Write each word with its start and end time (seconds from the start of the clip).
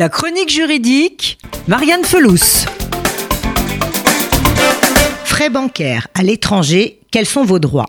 La 0.00 0.08
chronique 0.08 0.48
juridique, 0.48 1.40
Marianne 1.66 2.04
Felous. 2.04 2.66
Frais 5.24 5.50
bancaires 5.50 6.06
à 6.14 6.22
l'étranger, 6.22 7.00
quels 7.10 7.26
sont 7.26 7.44
vos 7.44 7.58
droits? 7.58 7.88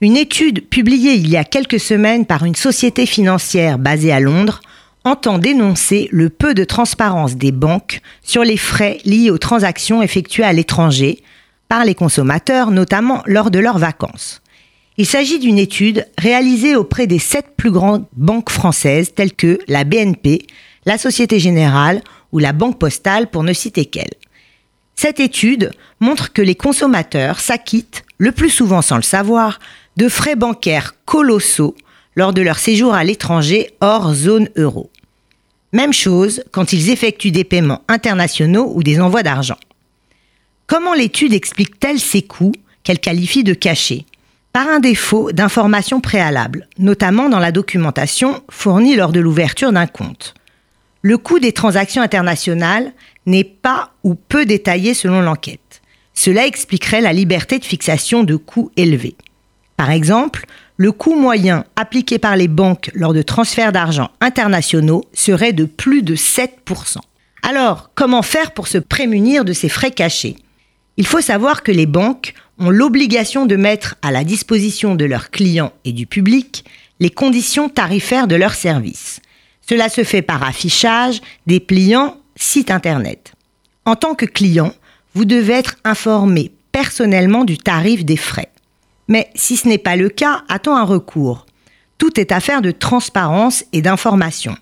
Une 0.00 0.16
étude 0.16 0.66
publiée 0.66 1.12
il 1.12 1.28
y 1.28 1.36
a 1.36 1.44
quelques 1.44 1.80
semaines 1.80 2.24
par 2.24 2.46
une 2.46 2.54
société 2.54 3.04
financière 3.04 3.78
basée 3.78 4.10
à 4.10 4.20
Londres 4.20 4.62
entend 5.04 5.36
dénoncer 5.36 6.08
le 6.12 6.30
peu 6.30 6.54
de 6.54 6.64
transparence 6.64 7.36
des 7.36 7.52
banques 7.52 8.00
sur 8.22 8.42
les 8.42 8.56
frais 8.56 8.96
liés 9.04 9.30
aux 9.30 9.36
transactions 9.36 10.00
effectuées 10.00 10.44
à 10.44 10.54
l'étranger 10.54 11.22
par 11.68 11.84
les 11.84 11.94
consommateurs, 11.94 12.70
notamment 12.70 13.22
lors 13.26 13.50
de 13.50 13.58
leurs 13.58 13.76
vacances. 13.76 14.40
Il 14.96 15.04
s'agit 15.04 15.40
d'une 15.40 15.58
étude 15.58 16.06
réalisée 16.16 16.74
auprès 16.74 17.06
des 17.06 17.18
sept 17.18 17.48
plus 17.56 17.72
grandes 17.72 18.06
banques 18.16 18.48
françaises 18.48 19.12
telles 19.14 19.34
que 19.34 19.58
la 19.68 19.84
BNP, 19.84 20.46
la 20.86 20.98
Société 20.98 21.38
Générale 21.38 22.02
ou 22.32 22.38
la 22.38 22.52
Banque 22.52 22.78
Postale 22.78 23.28
pour 23.30 23.42
ne 23.42 23.52
citer 23.52 23.86
qu'elles. 23.86 24.14
Cette 24.96 25.20
étude 25.20 25.72
montre 26.00 26.32
que 26.32 26.42
les 26.42 26.54
consommateurs 26.54 27.40
s'acquittent, 27.40 28.04
le 28.18 28.32
plus 28.32 28.50
souvent 28.50 28.82
sans 28.82 28.96
le 28.96 29.02
savoir, 29.02 29.58
de 29.96 30.08
frais 30.08 30.36
bancaires 30.36 30.94
colossaux 31.04 31.74
lors 32.16 32.32
de 32.32 32.42
leur 32.42 32.58
séjour 32.58 32.94
à 32.94 33.04
l'étranger 33.04 33.70
hors 33.80 34.14
zone 34.14 34.48
euro. 34.56 34.90
Même 35.72 35.92
chose 35.92 36.44
quand 36.52 36.72
ils 36.72 36.90
effectuent 36.90 37.32
des 37.32 37.44
paiements 37.44 37.82
internationaux 37.88 38.72
ou 38.74 38.82
des 38.82 39.00
envois 39.00 39.24
d'argent. 39.24 39.58
Comment 40.66 40.94
l'étude 40.94 41.32
explique-t-elle 41.32 41.98
ces 41.98 42.22
coûts 42.22 42.54
qu'elle 42.84 43.00
qualifie 43.00 43.44
de 43.44 43.54
cachés? 43.54 44.06
Par 44.52 44.68
un 44.68 44.78
défaut 44.78 45.32
d'informations 45.32 46.00
préalables, 46.00 46.68
notamment 46.78 47.28
dans 47.28 47.40
la 47.40 47.50
documentation 47.50 48.42
fournie 48.48 48.94
lors 48.94 49.10
de 49.10 49.18
l'ouverture 49.18 49.72
d'un 49.72 49.88
compte 49.88 50.34
le 51.04 51.18
coût 51.18 51.38
des 51.38 51.52
transactions 51.52 52.00
internationales 52.00 52.94
n'est 53.26 53.44
pas 53.44 53.92
ou 54.04 54.14
peu 54.14 54.46
détaillé 54.46 54.94
selon 54.94 55.20
l'enquête. 55.20 55.82
Cela 56.14 56.46
expliquerait 56.46 57.02
la 57.02 57.12
liberté 57.12 57.58
de 57.58 57.64
fixation 57.66 58.24
de 58.24 58.36
coûts 58.36 58.70
élevés. 58.78 59.14
Par 59.76 59.90
exemple, 59.90 60.46
le 60.78 60.92
coût 60.92 61.14
moyen 61.14 61.66
appliqué 61.76 62.18
par 62.18 62.36
les 62.36 62.48
banques 62.48 62.90
lors 62.94 63.12
de 63.12 63.20
transferts 63.20 63.70
d'argent 63.70 64.08
internationaux 64.22 65.04
serait 65.12 65.52
de 65.52 65.66
plus 65.66 66.02
de 66.02 66.16
7%. 66.16 66.48
Alors, 67.42 67.90
comment 67.94 68.22
faire 68.22 68.52
pour 68.52 68.66
se 68.66 68.78
prémunir 68.78 69.44
de 69.44 69.52
ces 69.52 69.68
frais 69.68 69.90
cachés? 69.90 70.36
Il 70.96 71.06
faut 71.06 71.20
savoir 71.20 71.62
que 71.62 71.72
les 71.72 71.86
banques 71.86 72.32
ont 72.58 72.70
l'obligation 72.70 73.44
de 73.44 73.56
mettre 73.56 73.96
à 74.00 74.10
la 74.10 74.24
disposition 74.24 74.94
de 74.94 75.04
leurs 75.04 75.30
clients 75.30 75.74
et 75.84 75.92
du 75.92 76.06
public 76.06 76.64
les 76.98 77.10
conditions 77.10 77.68
tarifaires 77.68 78.26
de 78.26 78.36
leurs 78.36 78.54
services. 78.54 79.20
Cela 79.68 79.88
se 79.88 80.04
fait 80.04 80.22
par 80.22 80.42
affichage, 80.42 81.20
dépliant, 81.46 82.18
site 82.36 82.70
internet. 82.70 83.32
En 83.84 83.96
tant 83.96 84.14
que 84.14 84.26
client, 84.26 84.72
vous 85.14 85.24
devez 85.24 85.54
être 85.54 85.76
informé 85.84 86.52
personnellement 86.72 87.44
du 87.44 87.56
tarif 87.56 88.04
des 88.04 88.16
frais. 88.16 88.50
Mais 89.08 89.30
si 89.34 89.56
ce 89.56 89.68
n'est 89.68 89.78
pas 89.78 89.96
le 89.96 90.08
cas, 90.08 90.42
a-t-on 90.48 90.76
un 90.76 90.84
recours 90.84 91.46
Tout 91.98 92.18
est 92.18 92.32
affaire 92.32 92.62
de 92.62 92.70
transparence 92.70 93.64
et 93.72 93.82
d'information. 93.82 94.56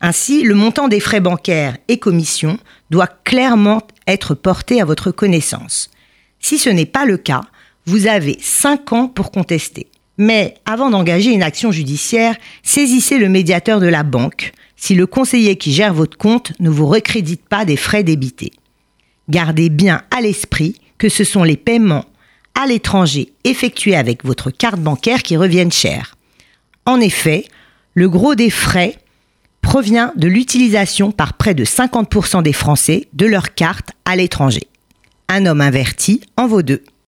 Ainsi, 0.00 0.42
le 0.42 0.54
montant 0.54 0.88
des 0.88 1.00
frais 1.00 1.20
bancaires 1.20 1.76
et 1.88 1.98
commissions 1.98 2.58
doit 2.90 3.06
clairement 3.06 3.82
être 4.06 4.34
porté 4.34 4.80
à 4.80 4.84
votre 4.84 5.12
connaissance. 5.12 5.90
Si 6.40 6.58
ce 6.58 6.70
n'est 6.70 6.86
pas 6.86 7.04
le 7.04 7.16
cas, 7.16 7.42
vous 7.86 8.08
avez 8.08 8.36
5 8.40 8.92
ans 8.92 9.08
pour 9.08 9.30
contester. 9.30 9.88
Mais 10.18 10.54
avant 10.66 10.90
d'engager 10.90 11.32
une 11.32 11.42
action 11.42 11.72
judiciaire, 11.72 12.36
saisissez 12.62 13.18
le 13.18 13.28
médiateur 13.28 13.80
de 13.80 13.86
la 13.86 14.02
banque 14.02 14.52
si 14.76 14.94
le 14.94 15.06
conseiller 15.06 15.56
qui 15.56 15.72
gère 15.72 15.94
votre 15.94 16.18
compte 16.18 16.52
ne 16.58 16.68
vous 16.68 16.86
recrédite 16.86 17.46
pas 17.48 17.64
des 17.64 17.76
frais 17.76 18.02
débités. 18.02 18.52
Gardez 19.28 19.70
bien 19.70 20.02
à 20.10 20.20
l'esprit 20.20 20.80
que 20.98 21.08
ce 21.08 21.24
sont 21.24 21.44
les 21.44 21.56
paiements 21.56 22.04
à 22.60 22.66
l'étranger 22.66 23.32
effectués 23.44 23.96
avec 23.96 24.24
votre 24.24 24.50
carte 24.50 24.80
bancaire 24.80 25.22
qui 25.22 25.36
reviennent 25.36 25.72
cher. 25.72 26.16
En 26.84 27.00
effet, 27.00 27.46
le 27.94 28.08
gros 28.08 28.34
des 28.34 28.50
frais 28.50 28.98
provient 29.60 30.12
de 30.16 30.26
l'utilisation 30.26 31.12
par 31.12 31.34
près 31.34 31.54
de 31.54 31.64
50% 31.64 32.42
des 32.42 32.52
Français 32.52 33.08
de 33.12 33.26
leur 33.26 33.54
carte 33.54 33.90
à 34.04 34.16
l'étranger. 34.16 34.66
Un 35.28 35.46
homme 35.46 35.60
inverti 35.60 36.20
en 36.36 36.46
vaut 36.46 36.62
deux. 36.62 36.82